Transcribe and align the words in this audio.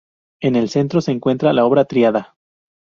En 0.41 0.55
el 0.55 0.67
centro 0.69 0.99
se 0.99 1.11
encuentra 1.11 1.53
la 1.53 1.63
obra 1.63 1.85
"Tríada". 1.85 2.35